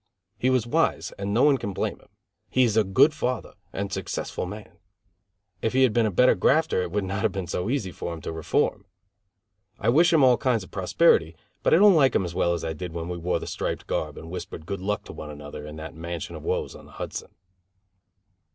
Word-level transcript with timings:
He 0.39 0.49
was 0.49 0.65
wise 0.65 1.11
and 1.19 1.31
no 1.31 1.43
one 1.43 1.59
can 1.59 1.73
blame 1.73 1.99
him. 1.99 2.07
He 2.49 2.63
is 2.63 2.75
a 2.75 2.83
good 2.83 3.13
father 3.13 3.53
and 3.71 3.91
a 3.91 3.93
successful 3.93 4.47
man. 4.47 4.79
If 5.61 5.73
he 5.73 5.83
had 5.83 5.93
been 5.93 6.07
a 6.07 6.11
better 6.11 6.33
grafter 6.33 6.81
it 6.81 6.89
would 6.89 7.03
not 7.03 7.21
have 7.21 7.31
been 7.31 7.45
so 7.45 7.69
easy 7.69 7.91
for 7.91 8.11
him 8.11 8.19
to 8.21 8.31
reform. 8.31 8.85
I 9.77 9.89
wish 9.89 10.11
him 10.11 10.23
all 10.23 10.37
kinds 10.37 10.63
of 10.63 10.71
prosperity, 10.71 11.35
but 11.61 11.71
I 11.71 11.77
don't 11.77 11.93
like 11.93 12.15
him 12.15 12.25
as 12.25 12.33
well 12.33 12.55
as 12.55 12.63
I 12.63 12.73
did 12.73 12.93
when 12.93 13.09
we 13.09 13.17
wore 13.19 13.37
the 13.37 13.45
striped 13.45 13.85
garb 13.85 14.17
and 14.17 14.31
whispered 14.31 14.65
good 14.65 14.81
luck 14.81 15.03
to 15.03 15.13
one 15.13 15.29
another 15.29 15.67
in 15.67 15.75
that 15.75 15.93
mansion 15.93 16.35
of 16.35 16.41
woes 16.41 16.73
on 16.73 16.87
the 16.87 16.93
Hudson. 16.93 17.35